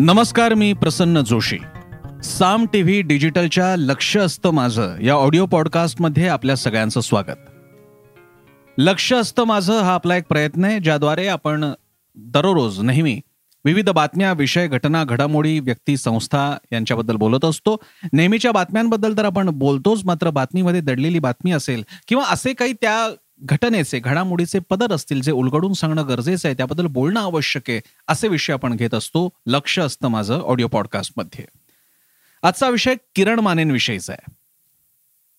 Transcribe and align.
नमस्कार 0.00 0.54
मी 0.54 0.72
Prasanna 0.72 1.20
Joshi. 1.20 1.58
Saam 2.24 2.66
T 2.72 2.82
V 2.82 3.02
डिजिटलच्या 3.02 3.76
लक्ष 3.76 4.16
असतं 4.16 4.50
माझं 4.50 5.00
या 5.00 5.14
ऑडिओ 5.14 5.46
पॉडकास्टमध्ये 5.46 6.28
आपल्या 6.28 6.56
सगळ्यांचं 6.56 7.00
स्वागत. 7.00 7.36
लक्ष 8.78 9.12
असतं 9.12 9.44
माझं 9.44 9.80
हा 9.80 9.94
आपला 9.94 10.16
एक 10.16 10.24
प्रयत्न 10.28 10.64
आहे 10.64 10.80
ज्याद्वारे 10.80 11.26
आपण 11.26 11.64
दररोज 12.16 12.80
नेहमी 12.80 13.20
विविध 13.64 13.90
बातम्या 13.90 14.32
विषय 14.32 14.68
घटना 14.68 15.04
घडामोडी 15.04 15.60
व्यक्ती 15.60 15.96
संस्था 15.96 16.56
यांच्याबद्दल 16.72 17.16
बोलत 17.16 17.44
असतो. 17.44 17.76
नेहमीच्या 18.12 18.52
बातम्यांबद्दल 18.52 19.16
तर 19.18 19.24
आपण 19.24 19.50
बोलतोच 19.50 20.04
मात्र 20.04 20.30
बातमीमध्ये 20.30 20.80
दडलेली 20.80 21.18
बातमी 21.18 21.52
असेल 21.52 21.84
किंवा 22.08 22.24
असे 22.30 22.52
काही 22.52 22.72
त्या 22.72 23.14
घटनेचे 23.40 23.98
घडामोडीचे 23.98 24.58
पदर 24.70 24.92
असतील 24.92 25.20
जे 25.20 25.32
उलगडून 25.32 25.72
सांगणं 25.72 26.08
गरजेचं 26.08 26.48
आहे 26.48 26.56
त्याबद्दल 26.56 26.86
बोलणं 26.86 27.20
आवश्यक 27.20 27.70
आहे 27.70 27.80
असे 28.08 28.28
विषय 28.28 28.52
आपण 28.52 28.76
घेत 28.76 28.94
असतो. 28.94 29.28
लक्ष 29.46 29.78
असतं 29.78 30.08
माझं 30.08 30.40
ऑडिओ 30.40 30.68
पॉडकास्टमध्ये 30.68 31.44
आजचा 32.42 32.68
विषय 32.68 32.94
किरण 33.14 33.40
मानेंविषयीचा 33.40 34.12
आहे. 34.12 34.32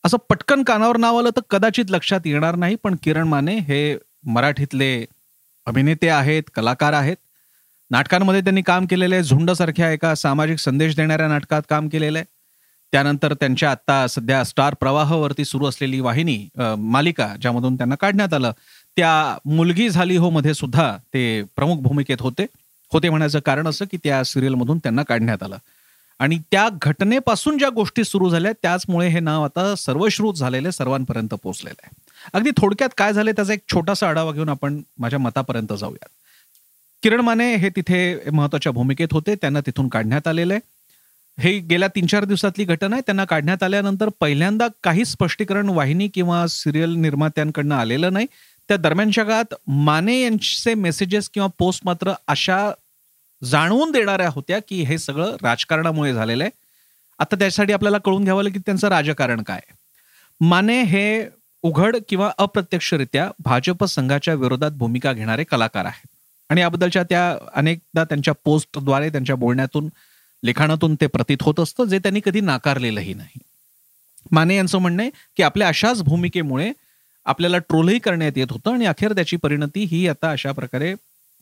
असं 0.06 0.18
पटकन 0.30 0.64
कानावर 0.64 0.98
नाव 0.98 1.18
आलं 1.20 1.30
तर 1.30 1.42
कदाचित 1.50 1.86
लक्षात 1.90 2.20
येणार 2.26 2.56
नाही 2.56 2.76
पण 2.76 2.96
किरण 3.04 3.28
माने 3.28 3.58
हे 3.58 3.98
मराठीतले 4.24 5.06
अभिनेते 5.66 6.10
आहेत 6.10 6.44
कलाकार 6.54 6.94
आहेत. 6.94 7.18
नाटकांमध्ये 7.92 8.42
त्यांनी 8.42 8.62
काम 8.62 8.86
केलेलं 8.86 9.16
आहे 9.16 9.24
झुंडसारख्या 9.24 9.92
एका 9.92 10.16
सामाजिक 10.16 10.60
संदेश 10.60 10.96
देणाऱ्या 10.96 11.28
नाटकात 11.28 11.62
काम 11.70 11.88
केलेलं 11.88 12.18
आहे. 12.18 12.26
त्यानंतर 12.94 13.34
त्यांच्या 13.34 13.72
आता 13.72 14.06
सध्या 14.08 14.44
स्टार 14.44 14.74
प्रवाहावरती 14.80 15.46
सुरू 15.46 15.66
असलेली 15.68 16.00
वाहिनी 16.00 16.38
मालिका 16.78 17.28
ज्यामधून 17.42 17.76
त्यांना 17.78 17.96
काढण्यात 17.96 18.34
आलं 18.34 18.52
त्या 18.98 19.38
मुलगी 19.46 19.90
झाली 19.90 20.16
हो 20.18 20.30
मध्ये 20.30 20.54
सुद्धा 20.54 20.96
ते 21.14 21.42
प्रमुख 21.56 21.82
भूमिकेत 21.82 22.22
होते. 22.22 22.46
होते 22.92 23.10
म्हणायचं 23.10 23.40
कारण 23.40 23.68
असं 23.68 23.86
की 23.92 23.98
त्या 24.04 24.24
सिरियलमधून 24.24 24.78
त्यांना 24.78 25.04
काढण्यात 25.04 25.44
आलं. 25.44 25.58
आणि 26.20 26.38
त्या 26.52 26.68
घटनेपासून 26.82 27.58
ज्या 27.58 27.70
गोष्टी 27.70 28.04
सुरू 28.04 28.30
झाल्या 28.30 28.52
त्याचमुळे 28.62 29.08
हे 29.08 29.20
नाव 29.20 29.44
आता 29.44 29.74
सर्वश्रुत 29.76 30.34
झालेले 30.34 30.72
सर्वांपर्यंत 30.72 31.34
पोहोचलेलं 31.34 31.82
आहे. 31.84 31.92
अगदी 32.34 32.52
थोडक्यात 32.58 32.90
काय 32.98 33.14
झाले 33.14 33.32
त्याचा 33.32 33.54
एक 33.54 33.60
छोटासा 33.72 34.08
आढावा 34.10 34.32
घेऊन 34.32 34.50
आपण 34.50 34.82
माझ्या 35.00 35.20
मतापर्यंत 35.20 35.74
जाऊयात. 35.80 36.10
किरण 37.04 37.22
माने 37.22 37.56
हे 37.56 37.70
तिथे 37.70 38.30
महत्त्वाच्या 38.32 38.72
भूमिकेत 38.72 39.08
होते 39.12 39.36
त्यांना 39.36 39.60
तिथून 39.66 39.88
काढण्यात 39.88 40.28
आलेलं 40.28 40.54
आहे. 40.54 40.62
हे 41.40 41.60
गेल्या 41.60 41.88
तीन 41.88 42.06
चार 42.06 42.26
दिवसातली 42.26 42.64
घटना 42.64 42.96
आहे. 42.96 43.02
त्यांना 43.06 43.26
काढण्यात 43.26 43.64
आल्यानंतर 43.64 44.10
पहिल्यांदा 44.20 44.68
काही 44.84 45.06
स्पष्टीकरण 45.06 45.70
वाहिनी 45.70 46.08
किंवा 46.08 46.48
सिरियल 46.48 46.90
निर्मात्यांकडनं 46.90 47.76
आलेलं 47.76 48.14
नाही. 48.14 48.26
त्या 48.68 48.78
दरम्यानच्या 48.78 49.24
काळात 49.24 49.54
माने 49.68 50.22
यांचे 50.22 50.74
मेसेजेस 50.74 51.30
किंवा 51.30 51.48
पोस्ट 51.58 51.82
मात्र 51.86 52.14
अशा 52.28 52.72
जाणवून 53.44 53.92
देणाऱ्या 53.92 54.30
होत्या 54.30 54.60
की 54.68 54.82
हे 54.84 54.98
सगळं 54.98 55.36
राजकारणामुळे 55.44 56.14
झालेलं 56.14 56.44
आहे. 56.44 56.52
आता 57.20 57.36
त्यासाठी 57.36 57.74
आपल्याला 57.74 57.98
कळून 57.98 58.24
घ्यावं 58.24 58.44
लागेल 58.44 58.54
की 58.54 58.64
त्यांचं 58.66 58.88
राजकारण 58.88 59.42
काय 59.44 59.60
माने 60.42 60.82
हे 60.84 61.26
उघड 61.64 61.98
किंवा 62.10 62.32
अप्रत्यक्षरित्या 62.38 63.32
भाजप 63.40 63.86
संघाच्या 63.86 64.34
विरोधात 64.34 64.72
भूमिका 64.72 65.14
घेणारे 65.14 65.44
कलाकार 65.44 65.86
आहेत. 65.86 66.08
आणि 66.50 66.62
याबद्दलच्या 66.62 67.04
त्या 67.04 67.38
अनेकदा 67.54 68.04
त्यांच्या 68.04 68.34
पोस्टद्वारे 68.44 69.10
त्यांच्या 69.10 69.36
बोलण्यातून 69.36 69.90
लिखाणातून 70.44 70.96
ते 70.96 71.08
प्रतीत 71.08 71.38
होत 71.42 71.60
असतं 71.60 71.86
जे 71.86 72.00
त्यांनी 72.00 72.20
कधी 72.26 72.42
नाकारलेलंही 72.42 73.14
नाही. 73.14 73.40
माने 74.32 74.56
यांचं 74.56 74.78
म्हणणं 74.78 75.02
आहे 75.02 75.12
की 75.38 75.44
आपल्या 75.44 75.68
अशाच 75.68 76.02
भूमिकेमुळे 76.04 76.72
आपल्याला 77.26 77.58
ट्रोलही 77.58 78.00
करण्यात 78.00 78.38
येत 78.38 78.52
होतं 78.52 78.74
आणि 78.74 78.86
अखेर 78.86 79.14
त्याची 79.14 79.38
परिणती 79.38 79.84
ही 79.84 80.08
आता 80.08 80.32
अशा 80.32 80.52
प्रकारे 80.52 80.94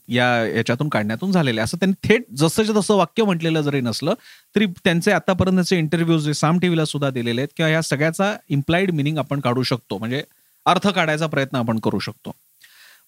या 0.09 0.25
याच्यातून 0.45 0.89
काढण्यातून 0.89 1.31
झालेले 1.31 1.61
असं 1.61 1.77
त्यांनी 1.77 2.07
थेट 2.07 2.23
जसं 2.37 2.79
तसं 2.79 2.95
वाक्य 2.95 3.23
म्हटलेलं 3.23 3.61
जरी 3.61 3.81
नसलं 3.81 4.13
तरी 4.55 4.65
त्यांचे 4.65 5.11
आतापर्यंतचे 5.11 5.77
इंटरव्ह्यूज 5.77 6.25
जे 6.25 6.33
साम 6.33 6.59
टीव्हीला 6.59 6.85
सुद्धा 6.85 7.09
दिलेले 7.09 7.41
आहेत 7.41 7.49
किंवा 7.57 7.69
ह्या 7.69 7.81
सगळ्याचा 7.81 8.35
इम्प्लाइड 8.49 8.91
मिनिंग 8.91 9.17
आपण 9.17 9.39
काढू 9.39 9.63
शकतो. 9.63 9.97
म्हणजे 9.97 10.23
अर्थ 10.65 10.87
काढायचा 10.87 11.27
प्रयत्न 11.27 11.57
आपण 11.57 11.79
करू 11.79 11.99
शकतो. 11.99 12.31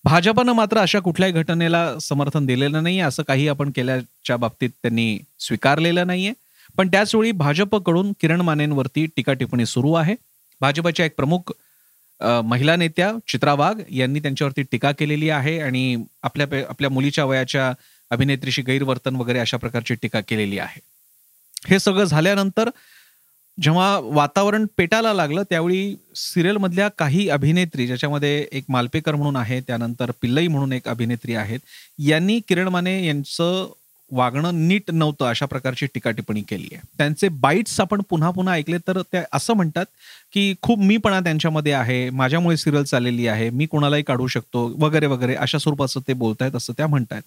भाजपनं 0.05 0.53
मात्र 0.55 0.77
अशा 0.77 0.99
कुठल्याही 0.99 1.33
घटनेला 1.33 1.79
समर्थन 2.01 2.45
दिलेलं 2.45 2.83
नाही 2.83 2.99
असं 2.99 3.23
काही 3.23 3.47
आपण 3.47 3.71
केल्याच्या 3.75 4.37
बाबतीत 4.37 4.69
त्यांनी 4.81 5.17
स्वीकारलेलं 5.39 6.07
नाहीये. 6.07 6.33
पण 6.77 6.87
त्याचवेळी 6.87 7.31
भाजपकडून 7.31 8.11
किरण 8.21 8.41
मानेंवरती 8.41 9.05
टीका 9.15 9.33
टिप्पणी 9.33 9.65
सुरू 9.65 9.93
आहे. 9.93 10.15
भाजपच्या 10.61 11.05
एक 11.05 11.15
प्रमुख 11.17 11.51
महिला 12.45 12.75
नेत्या 12.75 13.11
चित्रा 13.27 13.53
वाघ 13.53 13.75
यांनी 13.91 14.19
त्यांच्यावरती 14.19 14.63
टीका 14.71 14.91
केलेली 14.91 15.29
आहे 15.29 15.59
आणि 15.59 16.03
आपल्या 16.23 16.47
आपल्या 16.69 16.89
मुलीच्या 16.89 17.25
वयाच्या 17.25 17.71
अभिनेत्रीशी 18.11 18.61
गैरवर्तन 18.61 19.15
वगैरे 19.15 19.39
अशा 19.39 19.57
प्रकारची 19.57 19.95
टीका 20.01 20.19
केलेली 20.21 20.59
आहे. 20.59 20.79
हे 21.67 21.79
सगळं 21.79 22.03
झाल्यानंतर 22.03 22.69
जेव्हा 23.61 23.99
वातावरण 23.99 24.65
पेटायला 24.77 25.13
लागलं 25.13 25.43
त्यावेळी 25.49 25.95
सिरियलमधल्या 26.15 26.87
काही 26.87 27.29
अभिनेत्री 27.29 27.87
ज्याच्यामध्ये 27.87 28.47
एक 28.51 28.63
मालपेकर 28.69 29.15
म्हणून 29.15 29.35
आहे 29.35 29.61
त्यानंतर 29.61 30.11
पिल्लई 30.21 30.47
म्हणून 30.47 30.73
एक 30.73 30.87
अभिनेत्री 30.87 31.35
आहेत 31.35 31.59
यांनी 31.99 32.39
किरण 32.47 32.67
माने 32.67 33.07
यांचं 33.07 33.67
वागणं 34.11 34.67
नीट 34.67 34.91
नव्हतं 34.91 35.25
अशा 35.25 35.45
प्रकारची 35.45 35.85
टीका 35.85 36.11
टिप्पणी 36.11 36.41
केली 36.41 36.67
आहे 36.71 36.81
त्यांचे 36.97 37.27
बाईट्स 37.29 37.79
आपण 37.79 38.01
पुन्हा 38.09 38.31
पुन्हा 38.31 38.53
ऐकले 38.53 38.77
तर 38.77 39.01
ते 39.01 39.17
असं 39.33 39.53
म्हणतात 39.53 39.85
की 40.33 40.53
खूप 40.61 40.79
मीपणा 40.79 41.19
त्यांच्यामध्ये 41.19 41.71
आहे 41.71 42.09
माझ्यामुळे 42.09 42.57
सिरियल 42.57 42.83
चाललेली 42.83 43.27
आहे 43.27 43.49
मी 43.49 43.65
कोणालाही 43.65 44.03
काढू 44.03 44.27
शकतो 44.27 44.75
वगैरे 44.77 45.05
वगैरे 45.05 45.35
अशा 45.35 45.57
स्वरूपाचं 45.57 45.99
ते 46.07 46.13
बोलतायत 46.13 46.55
असं 46.55 46.73
त्या 46.77 46.87
म्हणतायत. 46.87 47.21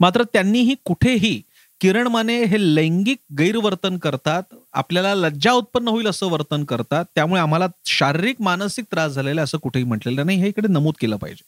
मात्र 0.00 0.22
त्यांनीही 0.22 0.74
कुठेही 0.84 1.42
किरण 1.80 2.08
माने 2.08 2.44
हे 2.44 2.56
लैंगिक 2.74 3.18
गैरवर्तन 3.38 3.96
करतात 3.98 4.42
आपल्याला 4.72 5.14
लज्जा 5.14 5.52
उत्पन्न 5.52 5.88
होईल 5.88 6.06
असं 6.06 6.26
वर्तन 6.26 6.64
करतात 6.64 7.04
त्यामुळे 7.14 7.40
आम्हाला 7.40 7.66
शारीरिक 7.86 8.36
मानसिक 8.40 8.84
त्रास 8.92 9.12
झालेला 9.12 9.42
असं 9.42 9.58
कुठेही 9.58 9.84
म्हटलेलं 9.84 10.26
नाही. 10.26 10.38
हे 10.38 10.48
इकडे 10.48 10.68
नमूद 10.68 10.94
केलं 11.00 11.16
पाहिजे. 11.16 11.42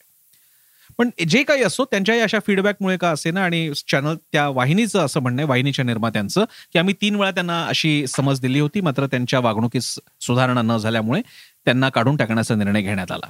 पण 0.97 1.09
जे 1.29 1.43
काही 1.43 1.63
असो 1.63 1.85
त्यांच्याही 1.85 2.21
अशा 2.21 2.39
फीडबॅकमुळे 2.47 2.97
का 2.97 3.09
असे 3.09 3.31
ना 3.31 3.43
आणि 3.43 3.71
चॅनल 3.87 4.15
त्या 4.31 4.47
वाहिनीचं 4.49 4.99
असं 4.99 5.19
म्हणणं 5.19 5.41
आहे 5.41 5.49
वाहिनीच्या 5.49 5.85
निर्मात्यांचं 5.85 6.45
की 6.73 6.79
आम्ही 6.79 6.93
तीन 7.01 7.15
वेळा 7.15 7.31
त्यांना 7.31 7.65
अशी 7.65 8.07
समज 8.07 8.39
दिली 8.39 8.59
होती 8.59 8.81
मात्र 8.81 9.05
त्यांच्या 9.05 9.39
वागणुकीत 9.39 9.81
सुधारणा 10.21 10.61
न 10.61 10.77
झाल्यामुळे 10.77 11.21
त्यांना 11.65 11.89
काढून 11.89 12.15
टाकण्याचा 12.15 12.55
निर्णय 12.55 12.81
घेण्यात 12.81 13.11
आला. 13.11 13.29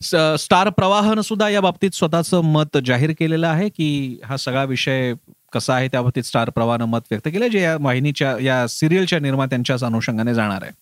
स्टार 0.00 0.68
प्रवाहन 0.70 1.20
सुद्धा 1.20 1.48
या 1.48 1.60
बाबतीत 1.60 1.90
स्वतःचं 1.94 2.40
मत 2.40 2.76
जाहीर 2.84 3.12
केलेलं 3.18 3.46
आहे 3.46 3.68
की 3.68 4.18
हा 4.24 4.36
सगळा 4.36 4.64
विषय 4.64 5.14
कसा 5.52 5.74
आहे 5.74 5.88
त्या 5.88 6.02
बाबतीत 6.02 6.22
स्टार 6.22 6.50
प्रवाहनं 6.50 6.84
मत 6.84 7.00
व्यक्त 7.10 7.28
केलं 7.28 7.48
जे 7.48 7.60
या 7.62 7.76
वाहिनीच्या 7.80 8.36
या 8.38 8.66
सिरियलच्या 8.68 9.18
निर्मात्यांच्याच 9.18 9.84
अनुषंगाने 9.84 10.34
जाणार 10.34 10.62
आहे. 10.62 10.72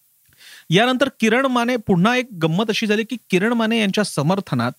यानंतर 0.70 1.08
किरण 1.20 1.46
माने 1.46 1.76
पुन्हा 1.76 2.16
एक 2.16 2.28
गंमत 2.42 2.64
अशी 2.68 2.86
झाली 2.86 3.04
की 3.04 3.16
किरण 3.30 3.52
माने 3.52 3.80
यांच्या 3.80 4.04
समर्थनात 4.04 4.72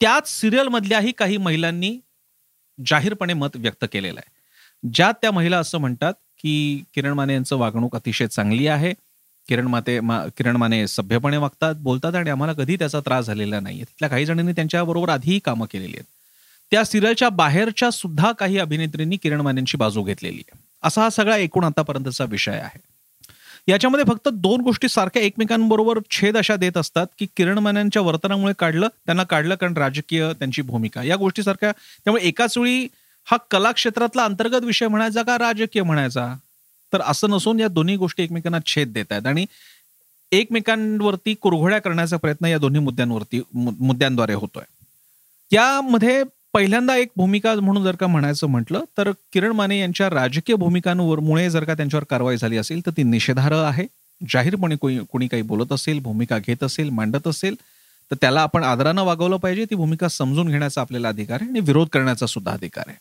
त्याच 0.00 0.40
सिरियलमधल्याही 0.40 1.12
काही 1.12 1.36
महिलांनी 1.36 1.98
जाहीरपणे 2.86 3.32
मत 3.34 3.56
व्यक्त 3.56 3.84
केलेलं 3.92 4.20
आहे. 4.20 4.30
ज्यात 4.94 5.14
त्या 5.22 5.32
महिला 5.32 5.58
असं 5.58 5.78
म्हणतात 5.78 6.14
की 6.38 6.84
किरण 6.94 7.12
माने 7.12 7.32
यांचं 7.32 7.56
वागणूक 7.56 7.96
अतिशय 7.96 8.26
चांगली 8.26 8.66
आहे. 8.66 8.92
किरण 9.48 9.66
माते 9.66 10.00
मा, 10.00 10.26
किरण 10.26 10.56
माने 10.56 10.86
सभ्यपणे 10.86 11.36
वागतात 11.36 11.74
बोलतात 11.74 12.14
आणि 12.14 12.30
आम्हाला 12.30 12.52
कधी 12.52 12.76
त्याचा 12.76 13.00
त्रास 13.00 13.26
झालेला 13.26 13.60
नाही. 13.60 13.78
तिथल्या 13.78 14.08
काही 14.08 14.24
जणांनी 14.24 14.52
त्यांच्याबरोबर 14.52 15.08
आधीही 15.08 15.38
कामं 15.38 15.66
केलेली 15.72 15.92
आहेत. 15.92 16.04
त्या 16.70 16.84
सिरियलच्या 16.84 17.28
बाहेरच्या 17.28 17.90
सुद्धा 17.90 18.32
काही 18.32 18.58
अभिनेत्रींनी 18.58 19.16
किरण 19.16 19.40
मानेंची 19.40 19.76
बाजू 19.76 20.02
घेतलेली 20.02 20.42
आहे. 20.48 20.58
असा 20.82 21.02
हा 21.02 21.10
सगळा 21.10 21.36
एकूण 21.36 21.64
आतापर्यंतचा 21.64 22.24
विषय 22.24 22.52
आहे. 22.52 22.78
याच्यामध्ये 23.68 24.04
फक्त 24.08 24.28
दोन 24.28 24.60
गोष्टी 24.60 24.88
सारख्या 24.88 25.22
एकमेकांबरोबर 25.22 25.98
छेद 26.10 26.36
अशा 26.36 26.56
देत 26.56 26.76
असतात 26.76 27.06
की 27.18 27.26
किरण 27.36 27.58
मान्यांच्या 27.58 28.02
वर्तनामुळे 28.02 28.52
काढलं 28.58 28.88
त्यांना 29.06 29.22
काढलं 29.22 29.54
कारण 29.54 29.76
राजकीय 29.76 30.32
त्यांची 30.32 30.62
भूमिका. 30.62 31.02
या 31.02 31.16
गोष्टी 31.16 31.42
सारख्या 31.42 31.72
त्यामुळे 31.72 32.22
एकाच 32.22 32.58
वेळी 32.58 32.88
हा 33.24 33.36
कला 33.50 33.72
क्षेत्रातला 33.72 34.24
अंतर्गत 34.24 34.64
विषय 34.64 34.88
म्हणायचा 34.88 35.22
का 35.22 35.38
राजकीय 35.38 35.82
म्हणायचा? 35.82 36.34
तर 36.92 37.00
असं 37.00 37.30
नसून 37.30 37.60
या 37.60 37.68
दोन्ही 37.68 37.96
गोष्टी 37.96 38.22
एकमेकांना 38.22 38.58
छेद 38.66 38.92
देत 38.92 39.12
आहेत. 39.12 39.26
आणि 39.26 39.46
एकमेकांवरती 40.32 41.34
कुरघोड्या 41.34 41.78
करण्याचा 41.78 42.16
प्रयत्न 42.16 42.46
या 42.46 42.58
दोन्ही 42.58 42.80
मुद्द्यांवरती 42.80 43.40
मुद्द्यांद्वारे 43.54 44.34
होतोय. 44.34 44.64
यामध्ये 45.52 46.22
पहिल्यांदा 46.52 46.96
एक 46.96 47.08
भूमिका 47.16 47.54
म्हणून 47.54 47.84
जर 47.84 47.96
का 47.96 48.06
म्हणायचं 48.06 48.46
म्हटलं 48.46 48.84
तर 48.98 49.10
किरण 49.32 49.52
माने 49.52 49.78
यांच्या 49.80 50.08
राजकीय 50.10 50.56
भूमिकांवर 50.56 51.20
मुळे 51.20 51.48
जर 51.50 51.64
का 51.64 51.74
त्यांच्यावर 51.74 52.04
कारवाई 52.10 52.36
झाली 52.36 52.56
असेल 52.56 52.80
तर 52.86 52.90
ती 52.96 53.02
निषेधार्ह 53.02 53.56
आहे. 53.56 53.86
जाहीरपणे 54.20 54.76
कोणी 54.76 54.98
कोणी 55.12 55.26
काही 55.26 55.42
बोलत 55.42 55.72
असेल 55.72 55.98
भूमिका 56.00 56.38
घेत 56.38 56.62
असेल 56.64 56.90
मांडत 56.90 57.26
असेल 57.28 57.54
तर 58.10 58.16
त्याला 58.20 58.40
आपण 58.40 58.64
आदरानं 58.64 59.02
वागवलं 59.02 59.36
पाहिजे. 59.36 59.64
ती 59.64 59.74
भूमिका 59.74 60.08
समजून 60.08 60.48
घेण्याचा 60.48 60.80
आपल्याला 60.80 61.08
अधिकार 61.08 61.38
आहे 61.40 61.50
आणि 61.50 61.60
विरोध 61.60 61.88
करण्याचा 61.88 62.26
सुद्धा 62.26 62.52
अधिकार 62.52 62.84
आहे. 62.88 62.96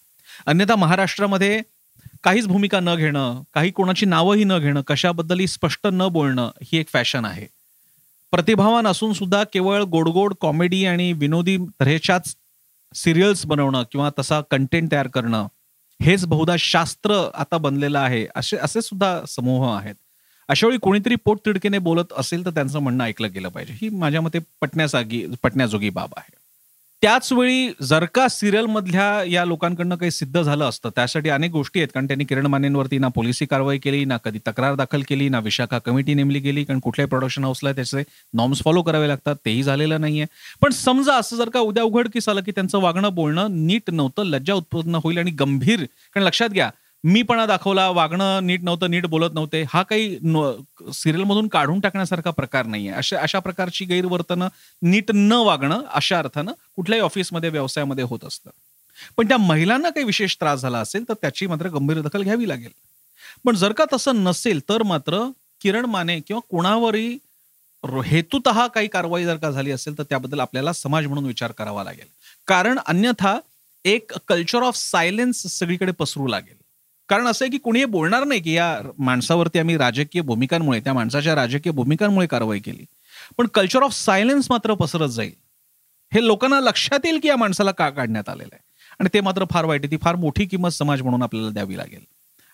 अन्यथा 0.45 0.75
महाराष्ट्रामध्ये 0.75 1.61
काहीच 2.23 2.47
भूमिका 2.47 2.79
न 2.79 2.95
घेणं 2.95 3.41
काही 3.53 3.71
कोणाची 3.71 4.05
नावंही 4.05 4.43
न 4.43 4.59
घेणं 4.59 4.81
कशाबद्दलही 4.81 5.47
स्पष्ट 5.47 5.87
न 5.87 6.07
बोलणं 6.07 6.49
ही 6.63 6.77
एक 6.77 6.87
फॅशन 6.93 7.25
आहे. 7.25 7.47
प्रतिभावान 8.31 8.87
असून 8.87 9.13
सुद्धा 9.13 9.43
केवळ 9.43 9.81
गोडगोड 9.81 10.33
कॉमेडी 10.41 10.85
आणि 10.85 11.13
विनोदी 11.13 11.57
तऱ्हेच्याच 11.57 12.35
सिरियल्स 12.95 13.45
बनवणं 13.45 13.83
किंवा 13.91 14.09
तसा 14.19 14.41
कंटेंट 14.41 14.91
तयार 14.91 15.07
करणं 15.07 15.47
हेच 16.01 16.25
बहुधा 16.25 16.55
शास्त्र 16.59 17.29
आता 17.33 17.57
बनलेलं 17.57 17.99
आहे 17.99 18.27
असे 18.35 18.57
असे 18.57 18.81
सुद्धा 18.81 19.21
समूह 19.27 19.77
आहेत. 19.77 19.95
अशा 20.47 20.67
वेळी 20.67 20.79
कोणीतरी 20.79 21.15
पोट 21.15 21.49
बोलत 21.81 22.13
असेल 22.17 22.45
तर 22.45 22.49
त्यांचं 22.49 22.79
म्हणणं 22.79 23.03
ऐकलं 23.03 23.27
गेलं 23.33 23.49
पाहिजे. 23.49 23.73
ही 23.81 23.89
माझ्या 23.89 24.21
मते 24.21 24.39
पटण्यासागी 24.61 25.25
पटण्याजोगी 25.43 25.89
बाब 25.89 26.09
आहे. 26.17 26.46
त्याच 27.01 27.31
वेळी 27.33 27.69
जर 27.81 28.05
का 28.05 28.27
सिरियल 28.27 28.65
मधल्या 28.65 29.23
या 29.27 29.43
लोकांकडनं 29.45 29.95
काही 29.95 30.11
सिद्ध 30.11 30.41
झालं 30.41 30.63
असतं 30.65 30.89
त्यासाठी 30.95 31.29
अनेक 31.29 31.51
गोष्टी 31.51 31.79
आहेत. 31.79 31.89
कारण 31.93 32.07
त्यांनी 32.07 32.23
किरण 32.25 32.45
मानेंवरती 32.45 32.97
ना 32.97 33.07
पोलिसी 33.07 33.45
कारवाई 33.45 33.77
केली 33.79 34.03
ना 34.05 34.17
कधी 34.17 34.39
तक्रार 34.47 34.75
दाखल 34.75 35.01
केली 35.07 35.27
ना 35.29 35.39
विशाखा 35.39 35.79
कमिटी 35.79 36.13
नेमली 36.13 36.39
गेली. 36.39 36.63
कारण 36.63 36.79
कुठल्याही 36.79 37.09
प्रोडक्शन 37.09 37.43
हाऊसला 37.43 37.71
त्याचे 37.71 38.03
नॉर्म्स 38.33 38.63
फॉलो 38.63 38.81
करावे 38.81 39.07
लागतात. 39.07 39.35
तेही 39.45 39.63
झालेलं 39.63 40.01
नाहीये. 40.01 40.25
पण 40.61 40.71
समजा 40.71 41.15
असं 41.15 41.35
जर 41.37 41.49
का 41.49 41.59
उद्या 41.59 41.83
उघडकीस 41.83 42.29
आलं 42.29 42.41
की 42.41 42.51
त्यांचं 42.51 42.79
वागणं 42.81 43.13
बोलणं 43.15 43.65
नीट 43.67 43.91
नव्हतं 43.91 44.23
लज्जा 44.25 44.53
उत्पन्न 44.53 44.99
होईल 45.03 45.17
आणि 45.17 45.31
गंभीर 45.31 45.83
कारण 46.13 46.25
लक्षात 46.25 46.49
घ्या 46.49 46.69
मीपणा 47.03 47.45
दाखवला 47.45 47.87
वागणं 47.89 48.45
नीट 48.45 48.63
नव्हतं 48.63 48.91
नीट 48.91 49.05
बोलत 49.05 49.33
नव्हते. 49.33 49.63
हा 49.69 49.81
काही 49.83 50.17
सिरियल 50.93 51.23
मधून 51.23 51.47
काढून 51.47 51.79
टाकण्यासारखा 51.79 52.31
प्रकार 52.31 52.65
नाहीये. 52.65 52.91
अशा 52.91 53.19
अशा 53.19 53.39
प्रकारची 53.39 53.85
गैरवर्तन 53.85 54.43
नीट 54.81 55.11
न 55.13 55.33
वागणं 55.45 55.81
अशा 55.93 56.19
अर्थानं 56.19 56.51
कुठल्याही 56.75 57.01
ऑफिसमध्ये 57.01 57.49
व्यवसायामध्ये 57.49 58.03
होत 58.03 58.25
असतं. 58.25 58.49
पण 59.17 59.27
त्या 59.27 59.37
महिलांना 59.37 59.89
काही 59.89 60.05
विशेष 60.05 60.35
त्रास 60.39 60.59
झाला 60.59 60.79
असेल 60.79 61.07
तर 61.09 61.13
त्याची 61.13 61.47
मात्र 61.47 61.69
गंभीर 61.69 62.01
दखल 62.01 62.23
घ्यावी 62.23 62.47
लागेल. 62.47 62.71
पण 63.45 63.55
जर 63.55 63.71
का 63.71 63.85
तसं 63.93 64.23
नसेल 64.23 64.59
तर 64.69 64.83
मात्र 64.83 65.23
किरण 65.61 65.85
माने 65.85 66.19
किंवा 66.19 66.39
कुणावरही 66.49 67.17
हेतुत 68.05 68.47
काही 68.75 68.87
कारवाई 68.87 69.25
जर 69.25 69.35
का 69.37 69.51
झाली 69.51 69.71
असेल 69.71 69.97
तर 69.97 70.03
त्याबद्दल 70.03 70.39
आपल्याला 70.39 70.73
समाज 70.73 71.05
म्हणून 71.07 71.25
विचार 71.25 71.51
करावा 71.51 71.83
लागेल. 71.83 72.07
कारण 72.47 72.79
अन्यथा 72.87 73.37
एक 73.85 74.11
कल्चर 74.27 74.63
ऑफ 74.63 74.77
सायलेन्स 74.77 75.47
सगळीकडे 75.49 75.91
पसरू 75.91 76.27
लागेल. 76.27 76.56
कारण 77.09 77.27
असं 77.27 77.45
आहे 77.45 77.51
की 77.51 77.57
कुणी 77.57 77.85
बोलणार 77.85 78.23
नाही 78.23 78.41
की 78.41 78.53
या 78.53 78.79
माणसावरती 78.97 79.59
आम्ही 79.59 79.77
राजकीय 79.77 80.21
भूमिकांमुळे 80.21 80.79
त्या 80.79 80.93
माणसाच्या 80.93 81.35
राजकीय 81.35 81.71
भूमिकांमुळे 81.71 82.27
कारवाई 82.27 82.59
केली. 82.59 82.85
पण 83.37 83.47
कल्चर 83.47 83.83
ऑफ 83.83 83.93
सायलेन्स 83.93 84.47
मात्र 84.49 84.73
पसरत 84.73 85.09
जाईल. 85.09 85.31
हे 86.13 86.25
लोकांना 86.25 86.59
लक्षात 86.59 86.99
येईल 87.05 87.19
की 87.19 87.27
या 87.27 87.35
माणसाला 87.35 87.71
का 87.71 87.89
काढण्यात 87.89 88.29
आलेलं 88.29 88.49
आहे. 88.53 88.63
आणि 88.99 89.09
ते 89.13 89.21
मात्र 89.21 89.45
फार 89.51 89.65
वाईट 89.65 89.81
आहे. 89.83 89.91
ती 89.91 89.97
फार 89.97 90.15
मोठी 90.15 90.45
किंमत 90.45 90.69
समाज 90.69 91.01
म्हणून 91.01 91.23
आपल्याला 91.23 91.49
द्यावी 91.49 91.77
लागेल. 91.77 92.01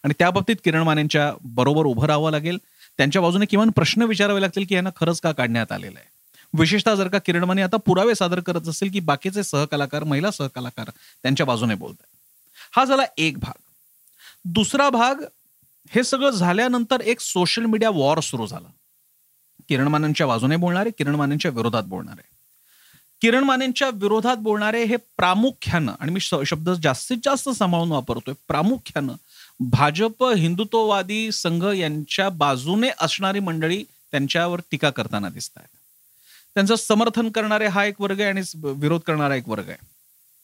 आणि 0.03 0.13
त्या 0.19 0.29
बाबतीत 0.29 0.55
किरण 0.63 0.81
मानेंच्या 0.81 1.33
बरोबर 1.43 1.85
उभं 1.85 2.07
राहावं 2.07 2.31
लागेल. 2.31 2.57
त्यांच्या 2.97 3.21
बाजूने 3.21 3.45
किमान 3.45 3.69
प्रश्न 3.69 4.01
विचारावे 4.01 4.41
लागतील 4.41 4.65
की 4.69 4.75
यांना 4.75 4.89
खरंच 4.95 5.21
का 5.21 5.31
काढण्यात 5.31 5.71
आलेलं 5.71 5.99
आहे. 5.99 6.09
विशेषतः 6.53 6.95
जर 6.95 7.07
का 7.07 7.17
किरण 7.17 7.43
माने 7.43 7.61
आता 7.61 7.77
पुरावे 7.77 8.15
सादर 8.15 8.39
करत 8.39 8.67
असेल 8.67 8.89
की 8.91 8.99
बाकीचे 8.99 9.43
सहकलाकार 9.43 10.03
महिला 10.03 10.31
सहकलाकार 10.31 10.89
त्यांच्या 11.23 11.45
बाजूने 11.45 11.75
बोलत 11.75 12.03
हा 12.75 12.85
झाला 12.85 13.03
एक 13.17 13.39
भाग. 13.39 13.53
दुसरा 14.45 14.89
भाग 14.89 15.23
हे 15.89 16.03
सगळं 16.03 16.29
झाल्यानंतर 16.29 17.01
एक 17.01 17.19
सोशल 17.19 17.65
मीडिया 17.65 17.89
वॉर 17.89 18.19
सुरू 18.19 18.45
झाला. 18.47 18.67
किरण 19.69 19.87
मानेंच्या 19.87 20.27
बाजूने 20.27 20.55
बोलणारे 20.55 20.89
किरण 20.97 21.15
मानेंच्या 21.15 21.51
विरोधात 21.51 21.83
बोलणारे. 21.83 22.21
किरण 23.21 23.43
मानेंच्या 23.43 23.89
विरोधात 23.93 24.37
बोलणारे 24.37 24.83
हे 24.83 24.95
प्रामुख्यानं 25.17 25.91
आणि 25.99 26.11
मी 26.11 26.19
शब्द 26.19 26.69
जास्तीत 26.69 27.17
जास्त 27.23 27.49
सांभाळून 27.49 27.91
वापरतोय 27.91 28.33
प्रामुख्यानं 28.47 29.13
भाजप 29.59 30.23
हिंदुत्ववादी 30.23 31.31
संघ 31.31 31.63
यांच्या 31.65 32.29
बाजूने 32.29 32.89
असणारी 33.01 33.39
मंडळी 33.39 33.83
त्यांच्यावर 34.11 34.61
टीका 34.71 34.89
करताना 34.89 35.29
दिसत 35.29 35.57
आहेत 35.57 35.77
त्यांचं 36.53 36.75
समर्थन 36.75 37.29
करणारे 37.29 37.67
हा 37.67 37.85
एक 37.85 38.01
वर्ग 38.01 38.19
आहे 38.19 38.29
आणि 38.29 38.41
विरोध 38.63 39.01
करणारा 39.01 39.35
एक 39.35 39.49
वर्ग 39.49 39.69
आहे. 39.69 39.92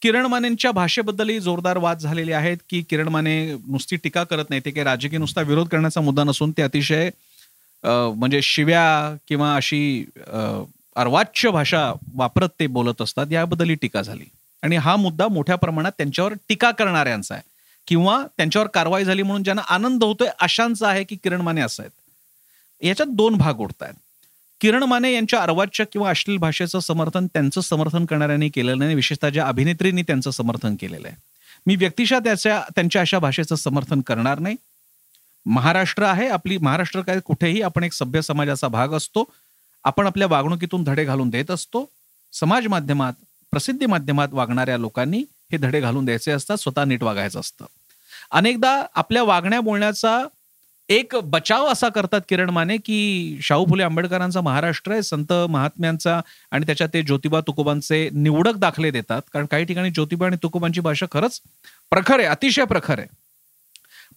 किरण 0.02 0.26
मानेंच्या 0.26 0.70
भाषेबद्दलही 0.72 1.40
जोरदार 1.40 1.78
वाद 1.78 1.98
झालेले 1.98 2.32
आहेत 2.32 2.56
की 2.70 2.80
किरण 2.90 3.08
माने 3.08 3.34
नुसती 3.66 3.96
टीका 3.96 4.24
करत 4.24 4.50
नाही 4.50 4.62
ते 4.64 4.70
काही 4.70 4.84
राजकीय 4.84 5.18
नुसता 5.18 5.40
विरोध 5.40 5.68
करण्याचा 5.68 6.00
मुद्दा 6.00 6.24
नसून 6.24 6.52
ते 6.56 6.62
अतिशय 6.62 7.10
म्हणजे 7.84 8.40
शिव्या 8.42 9.16
किंवा 9.28 9.54
अशी 9.56 10.04
अर्वाच्य 10.96 11.50
भाषा 11.50 11.92
वापरत 12.14 12.48
ते 12.60 12.66
बोलत 12.66 13.02
असतात 13.02 13.32
याबद्दलही 13.32 13.74
टीका 13.82 14.02
झाली. 14.02 14.24
आणि 14.62 14.76
हा 14.76 14.94
मुद्दा 14.96 15.28
मोठ्या 15.28 15.56
प्रमाणात 15.56 15.92
त्यांच्यावर 15.98 16.32
टीका 16.48 16.70
करणाऱ्यांचा 16.70 17.34
आहे. 17.34 17.42
किंवा 17.86 18.22
त्यांच्यावर 18.36 18.66
कारवाई 18.74 19.04
झाली 19.04 19.22
म्हणून 19.22 19.42
ज्यांना 19.42 19.62
आनंद 19.74 20.04
होतोय 20.04 20.28
अशांचा 20.40 20.88
आहे 20.88 21.04
की 21.04 21.16
किरण 21.24 21.40
माने 21.40 21.60
असं 21.60 21.82
आहेत. 21.82 21.90
याच्यात 22.82 23.08
दोन 23.16 23.36
भाग 23.36 23.60
उडत 23.60 23.82
आहेत 23.82 23.94
किरण 24.60 24.82
माने 24.82 25.12
यांच्या 25.12 25.42
अर्वाच्य 25.42 25.84
किंवा 25.92 26.10
अश्लील 26.10 26.36
भाषेचं 26.36 26.80
समर्थन 26.80 27.26
त्यांचं 27.26 27.60
समर्थन 27.60 28.04
करणाऱ्यांनी 28.04 28.48
केलेलं 28.48 28.78
नाही. 28.78 28.94
विशेषतः 28.94 29.28
ज्या 29.28 29.46
अभिनेत्रींनी 29.46 30.02
त्यांचं 30.02 30.30
समर्थन 30.30 30.76
केलेलं 30.80 31.08
आहे. 31.08 31.16
मी 31.66 31.76
व्यक्तिशः 31.76 32.18
त्याच्या 32.18 32.62
त्यांच्या 32.74 33.02
अशा 33.02 33.18
भाषेचं 33.18 33.54
समर्थन 33.54 34.00
करणार 34.00 34.38
नाही. 34.38 34.56
महाराष्ट्र 35.46 36.02
आहे 36.02 36.28
आपली 36.28 36.58
महाराष्ट्र 36.58 37.00
काय 37.00 37.20
कुठेही 37.20 37.62
आपण 37.62 37.84
एक 37.84 37.92
सभ्य 37.92 38.22
समाजाचा 38.22 38.68
भाग 38.68 38.88
असतो. 38.88 39.24
आपण 39.84 40.06
आपल्या 40.06 40.28
वागणुकीतून 40.28 40.84
धडे 40.84 41.04
घालून 41.04 41.28
देत 41.28 41.50
असतो. 41.50 41.90
समाज 42.32 42.66
माध्यमात 42.66 43.12
प्रसिद्धी 43.50 43.86
माध्यमात 43.86 44.28
वागणाऱ्या 44.32 44.78
लोकांनी 44.78 45.24
हे 45.52 45.56
धडे 45.56 45.80
घालून 45.80 46.04
द्यायचे 46.04 46.32
असतात 46.32 46.56
स्वतः 46.56 46.84
नीट 46.84 47.02
वागायचं 47.02 47.40
असतं. 47.40 47.64
अनेकदा 48.30 48.86
आपल्या 48.94 49.22
वागण्या 49.22 49.60
बोलण्याचा 49.60 50.24
एक 50.90 51.14
बचाव 51.24 51.66
असा 51.66 51.88
करतात 51.88 52.20
किरण 52.28 52.50
माने 52.50 52.76
की 52.76 53.38
शाहू 53.42 53.64
फुले 53.70 53.82
आंबेडकरांचा 53.82 54.40
महाराष्ट्र 54.40 54.92
आहे 54.92 55.02
संत 55.02 55.32
महात्म्यांचा 55.32 56.20
आणि 56.50 56.66
त्याच्यात 56.66 56.88
ते 56.94 57.02
ज्योतिबा 57.02 57.40
तुकोबांचे 57.40 58.08
निवडक 58.12 58.54
दाखले 58.54 58.90
देतात. 58.90 59.22
कारण 59.32 59.46
काही 59.46 59.64
ठिकाणी 59.64 59.90
ज्योतिबा 59.90 60.26
आणि 60.26 60.36
तुकोबांची 60.42 60.80
भाषा 60.80 61.06
खरंच 61.12 61.40
प्रखर 61.90 62.18
आहे 62.18 62.28
अतिशय 62.28 62.64
प्रखर 62.64 62.98
आहे. 62.98 63.08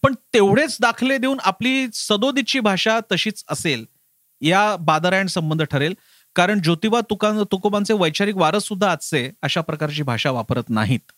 पण 0.03 0.13
तेवढेच 0.33 0.77
दाखले 0.81 1.17
देऊन 1.17 1.39
आपली 1.43 1.87
सदोदितची 1.93 2.59
भाषा 2.59 2.99
तशीच 3.11 3.43
असेल 3.49 3.85
या 4.41 4.75
बादरायण 4.75 5.27
संबंध 5.27 5.63
ठरेल. 5.63 5.93
कारण 6.35 6.61
ज्योतिबा 6.61 7.01
तुकां 7.09 7.43
तुकोबांचे 7.51 7.93
वैचारिक 7.93 8.35
वारस 8.35 8.63
सुद्धा 8.63 8.91
आजचे 8.91 9.29
अशा 9.41 9.61
प्रकारची 9.61 10.03
भाषा 10.03 10.31
वापरत 10.31 10.69
नाहीत. 10.69 11.11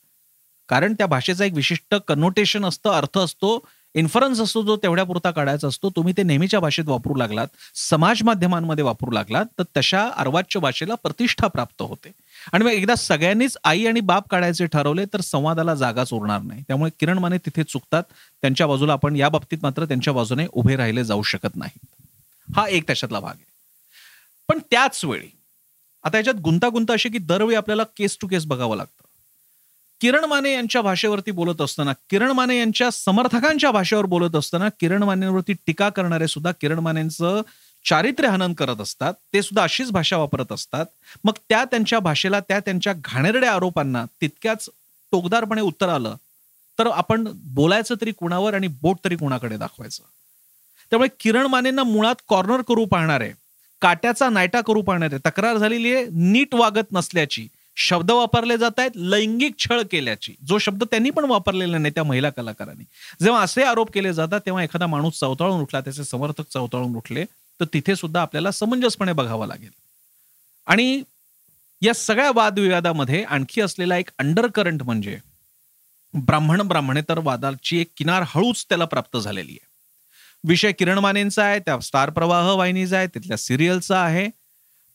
कारण 0.69 0.94
त्या 0.94 1.07
भाषेचा 1.07 1.46
एक 1.46 1.54
विशिष्ट 1.54 1.96
कनोटेशन 2.07 2.66
असतं 2.66 2.90
अर्थ 2.90 3.18
असतो 3.18 3.68
इन्फरन्स 3.95 4.39
असतो 4.39 4.63
जो 4.63 4.77
तेवढ्या 4.77 5.06
पुरता 5.06 5.31
काढायचा 5.31 5.68
असतो. 5.68 5.89
तुम्ही 5.89 6.13
ते 6.18 6.24
नेहमीच्या 6.24 6.59
भाषेत 6.59 6.86
वापरू 6.88 7.15
लागलात. 7.15 7.47
समाज 7.75 8.24
माध्यमांमध्ये 8.24 8.83
वापरू 8.83 9.12
लागलात. 9.12 9.45
तर 9.59 9.63
तशा 9.77 10.09
अर्वाच्य 10.18 10.59
भाषेला 10.59 10.95
प्रतिष्ठा 10.95 11.47
प्राप्त 11.47 11.81
होते. 11.81 12.12
आणि 12.53 12.65
मग 12.65 12.71
एकदा 12.71 12.95
सगळ्यांनीच 12.95 13.57
आई 13.63 13.86
आणि 13.86 14.00
बाप 14.00 14.27
काढायचे 14.30 14.65
ठरवले 14.65 15.06
तर 15.06 15.21
संवादाला 15.21 15.75
जागाच 15.75 16.14
उरणार 16.14 16.42
नाही. 16.42 16.61
त्यामुळे 16.61 16.92
किरण 16.99 17.18
माने 17.18 17.37
तिथे 17.37 17.64
चुकतात. 17.64 18.04
त्यांच्या 18.42 18.68
बाजूला 18.68 18.94
आपण 18.94 19.16
या 19.16 19.30
बाबतीत 19.30 19.57
मात्र 19.61 19.85
त्यांच्या 19.85 20.14
बाजूने 20.14 20.45
उभे 20.54 20.75
राहिले 20.75 21.04
जाऊ 21.04 21.23
शकत 21.23 21.56
नाहीत. 21.56 21.85
हा 22.56 22.68
एक 22.68 22.87
त्याच्यातला 22.87 23.19
भाग 23.19 23.33
आहे. 23.33 23.45
पण 24.47 24.59
त्याच 24.71 25.06
वेळी 25.06 25.28
आता 26.04 26.18
याच्यात 26.18 26.35
गुंतागुंत 26.35 26.92
अशी 26.92 27.09
की 27.09 27.18
दरवेळी 27.18 27.56
आपल्याला 27.56 27.83
केस 27.83 28.18
टू 28.21 28.28
केस 28.28 28.45
बघावं 28.45 28.78
लागतं. 28.78 29.05
किरण 30.02 30.25
माने 30.25 30.54
यांच्या 30.54 30.81
भाषेवरती 30.81 31.31
बोलत 31.31 31.61
असताना 31.61 31.94
किरण 32.09 32.31
माने 32.31 32.57
यांच्या 32.57 32.90
समर्थकांच्या 32.92 33.71
भाषेवर 33.71 34.06
बोलत 34.06 34.35
असताना 34.35 34.69
किरण 34.80 35.04
मानेवरती 35.04 35.54
टीका 35.68 35.90
करणारे 35.90 36.28
सुद्धा 36.28 36.52
किरण 36.52 36.80
मानेंचं 36.80 37.42
चारित्र्य 37.85 38.30
हनन 38.30 38.54
करत 38.54 38.81
असतात. 38.81 39.14
ते 39.33 39.42
सुद्धा 39.42 39.64
अशीच 39.64 39.92
भाषा 39.92 40.18
वापरत 40.18 40.52
असतात. 40.52 40.85
मग 41.23 41.33
त्या 41.49 41.64
त्यांच्या 41.66 41.99
भाषेला 41.99 42.40
त्या 42.40 42.59
त्यांच्या 42.59 42.94
घाणेरड्या 43.06 43.52
आरोपांना 43.54 44.06
तितक्याच 44.21 44.69
टोकदारपणे 45.11 45.61
उत्तर 45.61 45.90
आलं 45.90 46.16
तर 46.80 46.87
आपण 46.87 47.28
बोलायचं 47.54 47.95
तरी 48.02 48.11
कुणावर 48.11 48.54
आणि 48.54 48.68
बोट 48.68 48.97
तरी 49.06 49.16
कुणाकडे 49.16 49.57
दाखवायचं? 49.57 50.04
त्यामुळे 50.90 51.09
किरण 51.19 51.45
मानेंना 51.45 51.83
मुळात 51.83 52.16
कॉर्नर 52.28 52.61
करू 52.61 52.85
पाहणारे 52.85 53.31
काट्याचा 53.81 54.30
नायटा 54.30 54.61
करू 54.61 54.81
पाहणारे 54.81 55.18
तक्रार 55.25 55.57
झालेली 55.57 55.95
आहे 55.95 56.06
नीट 56.11 56.56
वागत 56.56 56.92
नसल्याची. 56.92 57.47
शब्द 57.78 58.12
वापरले 58.12 58.58
जात 58.58 58.80
आहेत 58.80 58.92
लैंगिक 58.96 59.56
छळ 59.60 59.82
केल्याची. 59.82 60.34
जो 60.48 60.58
शब्द 60.58 60.84
त्यांनी 60.84 61.10
पण 61.10 61.26
वापरलेला 61.26 61.78
नाही 61.78 61.92
त्या 61.94 62.04
महिला 62.04 62.30
कलाकारांनी. 62.30 62.84
जेव्हा 63.22 63.42
असे 63.42 63.64
आरोप 63.64 63.92
केले 63.92 64.14
जातात 64.14 64.42
तेव्हा 64.46 64.64
एखादा 64.64 64.88
माणूस 64.88 65.20
चवताळून 65.20 65.62
उठला 65.62 65.82
त्याचे 65.82 66.04
समर्थक 66.04 66.46
चवताळून 66.50 66.96
उठले 66.96 67.26
तर 67.60 67.66
तिथे 67.74 67.96
सुद्धा 67.96 68.22
आपल्याला 68.22 68.52
समंजसपणे 68.52 69.14
बघावं 69.14 69.48
लागेल. 69.48 69.70
आणि 70.68 71.04
या 71.82 71.94
सगळ्या 71.94 72.32
वादविवादामध्ये 72.36 73.24
आणखी 73.24 73.62
असलेला 73.62 73.98
एक 73.98 74.10
अंडर 74.20 74.48
करंट 74.48 74.84
म्हणजे 74.84 75.18
ब्राह्मण 76.14 76.62
ब्राह्मणेतर 76.62 77.20
वादाची 77.20 77.78
एक 77.78 77.88
किनार 77.98 78.24
हळूच 78.28 78.66
त्याला 78.70 78.86
प्राप्त 78.86 79.18
झालेली 79.18 79.52
आहे. 79.52 79.68
विषय 80.44 80.72
किरण 80.72 80.98
मानेंचा 80.98 81.44
आहे 81.44 81.60
त्या 81.60 81.80
स्टार 81.80 82.10
प्रवाह 82.10 82.52
वाहिनीचा 82.52 82.98
आहे 82.98 83.08
तिथल्या 83.08 83.38
सिरियलचा 83.38 84.02
आहे 84.02 84.30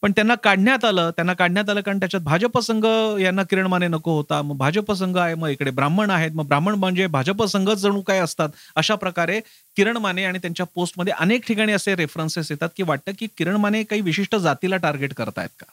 पण 0.03 0.13
त्यांना 0.13 0.35
काढण्यात 0.35 0.85
आलं 0.85 1.11
त्यांना 1.11 1.33
काढण्यात 1.33 1.71
आलं 1.71 1.81
कारण 1.81 1.99
त्याच्यात 1.99 2.23
भाजप 2.23 2.59
संघ 2.59 2.85
यांना 3.21 3.43
किरण 3.43 3.67
माने 3.67 3.89
नको 3.89 4.17
होता. 4.17 4.43
मग 4.43 4.57
भाजप 4.57 4.93
संघ 4.93 5.17
आहे 5.19 5.35
मग 5.35 5.49
इकडे 5.49 5.71
ब्राह्मण 5.71 6.11
आहेत. 6.11 6.31
मग 6.35 6.47
ब्राह्मण 6.47 6.75
म्हणजे 6.75 7.07
भाजप 7.07 7.45
संघच 7.45 7.79
जणू 7.79 8.01
काय 8.01 8.19
असतात? 8.19 8.49
अशा 8.77 8.95
प्रकारे 8.95 9.41
किरण 9.77 9.97
माने 9.97 10.25
आणि 10.25 10.39
त्यांच्या 10.39 10.67
पोस्टमध्ये 10.75 11.13
अनेक 11.13 11.47
ठिकाणी 11.47 11.73
असे 11.73 11.97
रेफरन्सेस 11.97 12.51
येतात 12.51 12.69
की 12.77 12.83
वाटतं 12.83 13.13
की 13.19 13.27
किरण 13.39 13.57
माने 13.57 13.83
काही 13.83 14.01
विशिष्ट 14.01 14.37
जातीला 14.37 14.77
टार्गेट 14.77 15.15
करतायत 15.15 15.49
का? 15.61 15.67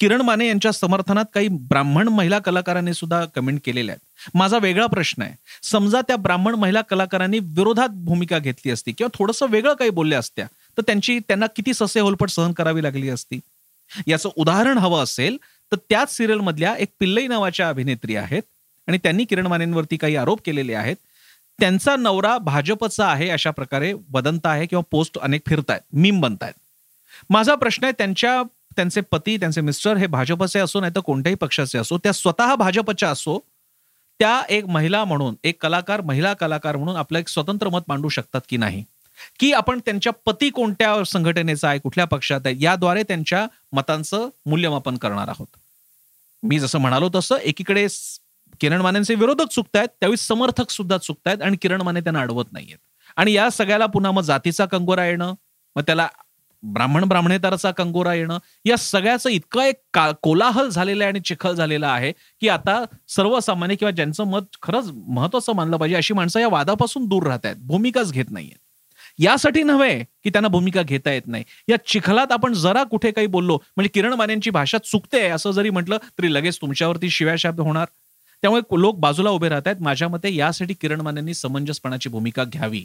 किरण 0.00 0.20
माने 0.20 0.46
यांच्या 0.46 0.72
समर्थनात 0.72 1.24
काही 1.34 1.48
ब्राह्मण 1.48 2.08
महिला 2.08 2.38
कलाकारांनी 2.38 2.94
सुद्धा 2.94 3.24
कमेंट 3.24 3.60
केलेल्या 3.64 3.92
आहेत. 3.92 4.30
माझा 4.34 4.58
वेगळा 4.58 4.86
प्रश्न 4.86 5.22
आहे. 5.22 5.34
समजा 5.62 6.00
त्या 6.00 6.16
ब्राह्मण 6.16 6.54
महिला 6.54 6.80
कलाकारांनी 6.80 7.38
विरोधात 7.38 7.88
भूमिका 7.88 8.38
घेतली 8.38 8.72
असती 8.72 8.92
किंवा 8.92 9.16
थोडंसं 9.18 9.46
वेगळं 9.50 9.74
काही 9.74 9.90
बोलल्या 9.90 10.18
असत्या 10.18 10.46
तर 10.78 10.82
त्यांची 10.82 11.18
त्यांना 11.18 11.46
किती 11.46 11.74
ससे 11.74 12.00
होलपट 12.00 12.28
सहन 12.28 12.52
करावी 12.52 12.82
लागली 12.82 13.08
असती? 13.08 13.40
याचं 14.06 14.30
उदाहरण 14.36 14.78
हवं 14.78 15.02
असेल 15.02 15.36
तर 15.72 15.76
त्याच 15.90 16.16
सिरियल 16.16 16.38
मधल्या 16.38 16.74
एक 16.78 16.88
पिल्लई 17.00 17.26
नावाच्या 17.26 17.68
अभिनेत्री 17.68 18.16
आहेत 18.16 18.42
आणि 18.88 18.98
त्यांनी 18.98 19.24
किरण 19.24 19.46
मानेंवरती 19.46 19.96
काही 19.96 20.16
आरोप 20.16 20.40
केलेले 20.44 20.74
आहेत. 20.74 20.96
त्यांचा 21.58 21.94
नवरा 21.96 22.36
भाजपचा 22.38 23.06
आहे 23.06 23.28
अशा 23.30 23.50
प्रकारे 23.50 23.92
वदंत 24.12 24.46
आहे 24.46 24.66
किंवा 24.66 24.82
पोस्ट 24.90 25.18
अनेक 25.18 25.42
फिरतायत 25.46 25.80
मीम 25.92 26.20
बनतायत. 26.20 26.54
माझा 27.30 27.54
प्रश्न 27.54 27.84
आहे 27.84 27.92
त्यांच्या 27.98 28.42
त्यांचे 28.76 29.00
पती 29.00 29.36
त्यांचे 29.36 29.60
मिस्टर 29.60 29.96
हे 29.96 30.06
भाजपचे 30.06 30.58
असो 30.58 30.80
नाही 30.80 30.92
तर 30.96 31.00
कोणत्याही 31.00 31.36
पक्षाचे 31.36 31.78
असो 31.78 31.98
त्या 31.98 32.12
स्वतः 32.12 32.54
भाजपच्या 32.54 33.10
असो 33.10 33.38
त्या 34.20 34.42
एक 34.48 34.64
महिला 34.66 35.04
म्हणून 35.04 35.34
एक 35.44 35.62
कलाकार 35.62 36.00
महिला 36.00 36.32
कलाकार 36.34 36.76
म्हणून 36.76 36.96
आपलं 36.96 37.18
एक 37.18 37.28
स्वतंत्र 37.28 37.68
मत 37.68 37.80
मांडू 37.88 38.08
शकतात 38.08 38.40
की 38.48 38.56
नाही? 38.56 38.84
की 39.40 39.52
आपण 39.52 39.78
त्यांच्या 39.78 40.12
पती 40.26 40.50
कोणत्या 40.50 41.04
संघटनेचा 41.06 41.68
आहे 41.68 41.78
कुठल्या 41.78 42.04
पक्षात 42.04 42.40
आहे 42.44 42.54
याद्वारे 42.60 43.02
त्यांच्या 43.02 43.46
मतांचं 43.72 44.28
मूल्यमापन 44.46 44.96
करणार 44.96 45.28
आहोत. 45.28 45.46
मी 46.42 46.58
जसं 46.58 46.78
म्हणालो 46.78 47.08
तसं 47.14 47.36
एकीकडे 47.36 47.86
किरण 48.60 48.80
मानेंचे 48.80 49.14
विरोधक 49.14 49.50
चुकतायत 49.50 49.88
त्यावेळी 49.88 50.16
समर्थक 50.16 50.70
सुद्धा 50.70 50.98
चुकतायत 50.98 51.42
आणि 51.42 51.56
किरण 51.56 51.82
माने 51.82 52.00
त्यांना 52.00 52.20
अडवत 52.20 52.52
नाहीयेत. 52.52 52.78
आणि 53.16 53.32
या 53.32 53.50
सगळ्याला 53.50 53.86
पुन्हा 53.86 54.12
मग 54.12 54.22
जातीचा 54.22 54.66
कंगोरा 54.66 55.06
येणं 55.06 55.34
मग 55.76 55.82
त्याला 55.82 56.08
ब्राह्मण 56.62 57.04
ब्राह्मणेतराचा 57.04 57.70
कंगोरा 57.70 58.14
येणं 58.14 58.38
या 58.64 58.76
सगळ्याचं 58.76 59.30
इतकं 59.30 59.62
एक 59.62 59.98
कोलाहल 60.22 60.68
झालेलं 60.68 61.04
आहे 61.04 61.08
आणि 61.12 61.20
चिखल 61.20 61.54
झालेला 61.54 61.88
आहे 61.88 62.12
की 62.40 62.48
आता 62.48 62.84
सर्वसामान्य 63.08 63.76
किंवा 63.76 63.90
ज्यांचं 63.90 64.24
मत 64.24 64.56
खरंच 64.62 64.90
महत्वाचं 65.06 65.52
मानलं 65.52 65.76
पाहिजे 65.76 65.96
अशी 65.96 66.14
माणसं 66.14 66.40
या 66.40 66.48
वादापासून 66.48 67.06
दूर 67.06 67.26
राहत 67.26 67.46
आहेत 67.46 67.56
भूमिकाच 67.56 68.12
घेत 68.12 68.30
नाहीयेत. 68.30 68.56
यासाठी 69.18 69.62
नव्हे 69.62 70.04
की 70.04 70.30
त्यांना 70.30 70.48
भूमिका 70.48 70.82
घेता 70.82 71.12
येत 71.12 71.22
नाही. 71.26 71.44
या 71.68 71.76
चिखलात 71.86 72.32
आपण 72.32 72.52
जरा 72.52 72.82
कुठे 72.82 73.10
काही 73.10 73.26
बोललो 73.26 73.58
म्हणजे 73.76 73.88
किरण 73.88 74.12
मानेंची 74.12 74.50
भाषा 74.50 74.78
चुकते 74.78 75.28
असं 75.28 75.50
जरी 75.50 75.70
म्हटलं 75.70 75.96
तरी 75.96 76.34
लगेच 76.34 76.58
तुमच्यावरती 76.60 77.10
शिव्या 77.10 77.36
शाब्द 77.36 77.60
होणार. 77.60 77.86
त्यामुळे 78.42 78.80
लोक 78.80 78.96
बाजूला 78.96 79.30
उभे 79.30 79.48
राहत 79.48 79.62
आहेत 79.66 79.82
माझ्या 79.82 80.08
मते 80.08 80.34
यासाठी 80.34 80.74
किरण 80.74 81.00
मानेंनी 81.00 81.34
समंजसपणाची 81.34 82.08
भूमिका 82.08 82.44
घ्यावी. 82.44 82.84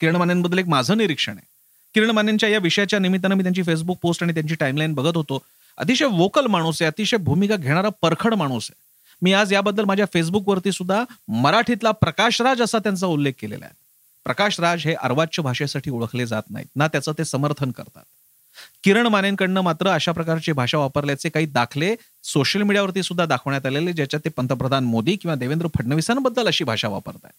किरण 0.00 0.16
मानेंबद्दल 0.16 0.58
एक 0.58 0.68
माझं 0.68 0.96
निरीक्षण 0.96 1.32
आहे. 1.32 1.46
किरण 1.94 2.10
मानेंच्या 2.10 2.48
या 2.48 2.58
विषयाच्या 2.58 2.98
निमित्तानं 2.98 3.34
मी 3.34 3.42
त्यांची 3.42 3.62
फेसबुक 3.62 3.98
पोस्ट 4.02 4.22
आणि 4.22 4.34
त्यांची 4.34 4.54
टाईमलाईन 4.54 4.94
बघत 4.94 5.16
होतो. 5.16 5.42
अतिशय 5.76 6.04
वोकल 6.04 6.46
माणूस 6.46 6.82
आहे 6.82 6.86
अतिशय 6.86 7.16
भूमिका 7.16 7.56
घेणारा 7.56 7.88
परखड 8.02 8.34
माणूस 8.34 8.70
आहे. 8.70 8.80
मी 9.22 9.32
आज 9.32 9.52
याबद्दल 9.52 9.84
माझ्या 9.84 10.06
फेसबुकवरती 10.14 10.72
सुद्धा 10.72 11.04
मराठीतला 11.28 11.90
प्रकाशराज 11.90 12.62
असा 12.62 12.78
त्यांचा 12.78 13.06
उल्लेख 13.06 13.32
केलेला 13.38 13.64
आहे. 13.64 13.87
प्रकाश 14.28 14.60
राज 14.60 14.86
हे 14.86 14.94
अर्वाच्य 14.94 15.42
भाषेसाठी 15.42 15.90
ओळखले 15.90 16.26
जात 16.26 16.42
नाहीत. 16.50 16.66
ना 16.76 16.86
त्याचं 16.88 17.12
ते 17.18 17.24
समर्थन 17.24 17.70
करतात. 17.70 18.04
किरण 18.84 19.06
मानेंकडनं 19.06 19.60
मात्र 19.60 19.88
अशा 19.88 20.12
प्रकारची 20.12 20.52
भाषा 20.52 20.78
वापरल्याचे 20.78 21.28
काही 21.28 21.46
दाखले 21.46 21.94
सोशल 22.24 22.62
मीडियावरती 22.62 23.02
सुद्धा 23.02 23.26
दाखवण्यात 23.26 23.66
आलेले 23.66 23.92
ज्याच्यात 23.92 24.20
ते 24.24 24.28
पंतप्रधान 24.28 24.84
मोदी 24.84 25.16
किंवा 25.16 25.34
देवेंद्र 25.34 25.66
फडणवीसांबद्दल 25.66 26.46
अशी 26.46 26.64
भाषा 26.64 26.88
वापरतात 26.88 27.30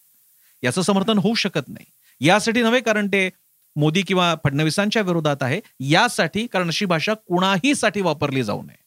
याचं 0.62 0.82
समर्थन 0.82 1.18
होऊ 1.18 1.34
शकत 1.34 1.68
नाही. 1.68 1.86
यासाठी 2.20 2.62
नव्हे 2.62 2.80
कारण 2.80 3.06
ते 3.06 3.30
मोदी 3.76 4.02
किंवा 4.02 4.34
फडणवीसांच्या 4.44 5.02
विरोधात 5.02 5.42
आहे. 5.42 5.60
यासाठी 5.80 6.46
कारण 6.46 6.68
अशी 6.68 6.84
भाषा 6.84 7.14
कुणाहीसाठी 7.14 8.00
वापरली 8.00 8.42
जाऊ 8.42 8.62
नये. 8.62 8.80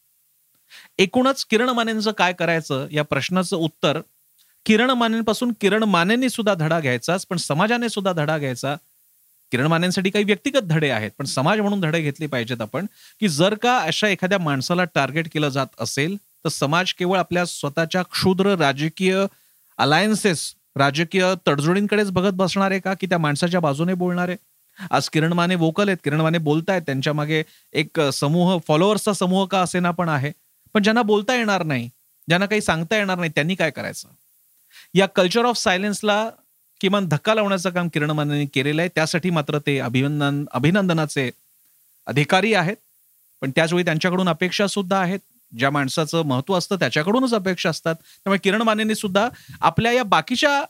एकूणच 0.98 1.44
किरण 1.44 1.68
मानेंचं 1.68 2.12
काय 2.12 2.32
करायचं 2.32 2.86
या 2.90 3.04
प्रश्नाचं 3.04 3.56
उत्तर 3.56 4.00
किरण 4.66 4.90
मानेंपासून 4.90 5.52
किरण 5.60 5.82
मानेंनी 5.82 6.28
सुद्धा 6.28 6.54
धडा 6.54 6.80
घ्यायचाच 6.80 7.26
पण 7.26 7.36
समाजाने 7.36 7.88
सुद्धा 7.88 8.12
धडा 8.12 8.36
घ्यायचा. 8.38 8.74
किरण 9.52 9.66
मानेंसाठी 9.66 10.10
काही 10.10 10.24
व्यक्तिगत 10.24 10.62
धडे 10.68 10.88
आहेत 10.90 11.10
पण 11.18 11.24
समाज 11.24 11.60
म्हणून 11.60 11.80
धडे 11.80 12.00
घेतले 12.00 12.26
पाहिजेत 12.26 12.60
आपण 12.60 12.86
की 13.20 13.28
जर 13.28 13.54
का 13.54 13.76
अशा 13.78 14.08
एखाद्या 14.08 14.38
माणसाला 14.38 14.84
टार्गेट 14.84 15.28
केलं 15.32 15.48
जात 15.48 15.80
असेल 15.80 16.16
तर 16.44 16.48
समाज 16.48 16.92
केवळ 16.92 17.18
आपल्या 17.18 17.44
स्वतःच्या 17.46 18.02
क्षुद्र 18.02 18.54
राजकीय 18.58 19.24
अलायन्सेस 19.78 20.52
राजकीय 20.76 21.24
तडजोडींकडेच 21.46 22.10
बघत 22.10 22.32
बसणार 22.32 22.70
आहे 22.70 22.80
का 22.80 22.94
की 22.94 23.06
त्या 23.06 23.18
माणसाच्या 23.18 23.60
बाजूने 23.60 23.94
बोलणार? 23.94 24.28
आहे 24.28 24.86
आज 24.90 25.08
किरण 25.08 25.32
माने 25.32 25.54
वोकल 25.54 25.88
आहेत 25.88 25.98
किरण 26.04 26.20
माने 26.20 26.38
बोलतायत 26.38 26.82
त्यांच्या 26.82 27.12
मागे 27.12 27.42
एक 27.72 28.00
समूह 28.12 28.58
फॉलोअर्सचा 28.68 29.12
समूह 29.12 29.46
का 29.46 29.60
असेना 29.60 29.90
पण 29.90 30.08
आहे. 30.08 30.32
पण 30.74 30.82
ज्यांना 30.82 31.02
बोलता 31.02 31.34
येणार 31.36 31.62
नाही 31.62 31.88
ज्यांना 32.28 32.46
काही 32.46 32.60
सांगता 32.60 32.96
येणार 32.96 33.18
नाही 33.18 33.30
त्यांनी 33.34 33.54
काय 33.54 33.70
करायचं? 33.70 34.08
या 34.94 35.06
कल्चर 35.06 35.44
ऑफ 35.44 35.56
सायलेन्सला 35.56 36.30
किमान 36.80 37.06
धक्का 37.06 37.34
लावण्याचं 37.34 37.70
काम 37.70 37.88
किरण 37.88 38.10
मानेने 38.10 38.46
केलेलं 38.46 38.82
आहे. 38.82 38.88
त्यासाठी 38.94 39.30
मात्र 39.30 39.58
ते 39.58 39.78
अभिनंदन 39.78 40.44
अभिनंदनाचे 40.52 41.30
अधिकारी 42.06 42.54
आहेत. 42.54 42.76
पण 43.40 43.50
त्याचवेळी 43.50 43.84
त्यांच्याकडून 43.84 44.28
अपेक्षा 44.28 44.66
सुद्धा 44.66 45.00
आहेत. 45.00 45.18
ज्या 45.58 45.70
माणसाचं 45.70 46.22
महत्त्व 46.22 46.54
असतं 46.58 46.76
त्याच्याकडूनच 46.76 47.34
अपेक्षा 47.34 47.70
असतात. 47.70 47.94
त्यामुळे 47.94 48.38
किरण 48.38 48.62
मानेने 48.62 48.94
सुद्धा 48.94 49.28
आपल्या 49.60 49.92
या 49.92 50.02
बाकीच्या 50.02 50.62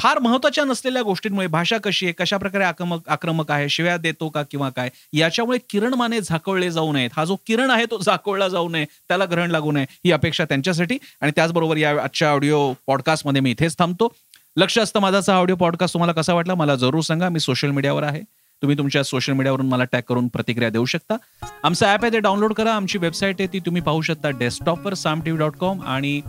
फार 0.00 0.18
महत्त्वाच्या 0.18 0.64
नसलेल्या 0.64 1.02
गोष्टींमुळे 1.02 1.46
भाषा 1.46 1.76
कशी 1.84 2.06
आहे 2.06 2.12
कशा 2.18 2.36
प्रकारे 2.36 2.64
आक्रमक 2.64 3.08
आक्रमक 3.08 3.50
आहे 3.50 3.68
शिव्या 3.68 3.96
देतो 3.96 4.28
का 4.28 4.42
किंवा 4.50 4.68
काय 4.76 4.90
याच्यामुळे 5.12 5.58
किरण 5.70 5.94
माने 5.94 6.20
झाकळले 6.20 6.70
जाऊ 6.70 6.92
नयेत. 6.92 7.10
हा 7.16 7.24
जो 7.24 7.36
किरण 7.46 7.70
आहे 7.70 7.84
तो 7.90 7.98
झाकळला 7.98 8.48
जाऊ 8.48 8.68
नये 8.68 8.84
त्याला 9.08 9.24
ग्रहण 9.30 9.50
लागू 9.50 9.72
नये 9.72 9.86
ही 10.04 10.12
अपेक्षा 10.12 10.44
त्यांच्यासाठी. 10.44 10.98
आणि 11.20 11.32
त्याचबरोबर 11.36 11.76
या 11.76 11.90
आजच्या 12.02 12.30
ऑडिओ 12.32 12.72
पॉडकास्टमध्ये 12.86 13.40
मी 13.40 13.50
इथेच 13.50 13.78
थांबतो. 13.78 14.08
लक्ष 14.56 14.78
असतं 14.78 15.00
माझाचा 15.00 15.36
ऑडिओ 15.36 15.56
पॉडकास्ट 15.56 15.94
तुम्हाला 15.94 16.12
कसा 16.12 16.34
वाटला 16.34 16.54
मला 16.54 16.74
जरूर 16.76 17.00
सांगा. 17.02 17.28
मी 17.28 17.40
सोशल 17.40 17.70
मीडियावर 17.70 18.02
आहे. 18.02 18.20
तुम्ही 18.62 18.76
तुमच्या 18.78 19.02
सोशल 19.04 19.32
मीडियावरून 19.32 19.66
मला 19.66 19.84
टॅग 19.84 20.02
करून 20.08 20.26
प्रतिक्रिया 20.28 20.70
देऊ 20.70 20.84
शकता. 20.84 21.16
आमचं 21.62 21.86
ॲप 21.86 22.04
आहे 22.04 22.12
ते 22.12 22.18
डाउनलोड 22.18 22.52
करा. 22.52 22.72
आमची 22.72 22.98
वेबसाईट 22.98 23.40
आहे 23.40 23.48
ती 23.52 23.58
तुम्ही 23.58 23.82
पाहू 23.82 24.00
शकता 24.02 24.30
डेस्कटॉपवर 24.30 24.94
Saam 24.94 25.20
T 25.20 25.30
V 25.30 25.40
dot 25.40 25.56
com 25.56 25.82
आणि 25.82 26.20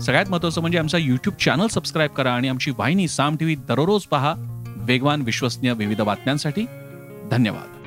सगळ्यात 0.00 0.26
महत्वाचं 0.28 0.60
म्हणजे 0.60 0.78
आमचा 0.78 0.98
युट्यूब 0.98 1.34
चॅनल 1.34 1.66
सबस्क्राईब 1.66 2.10
करा 2.10 2.32
आणि 2.32 2.48
आमची 2.48 2.70
वाहिनी 2.78 3.08
साम 3.08 3.36
टीव्ही 3.36 3.54
दररोज 3.54 4.02
पहा. 4.02 4.34
वेगवान 4.76 5.22
विश्वसनीय 5.22 5.72
विविध 5.72 6.00
बातम्यांसाठी. 6.00 6.66
धन्यवाद. 7.30 7.77